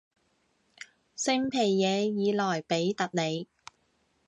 [1.15, 3.47] 圣皮耶尔莱比特里。